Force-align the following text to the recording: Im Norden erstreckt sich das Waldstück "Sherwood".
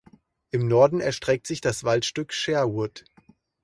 Im 0.49 0.67
Norden 0.67 0.99
erstreckt 0.99 1.45
sich 1.45 1.61
das 1.61 1.83
Waldstück 1.83 2.33
"Sherwood". 2.33 3.05